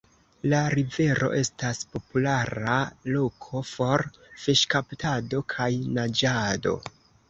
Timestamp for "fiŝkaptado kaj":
4.49-5.73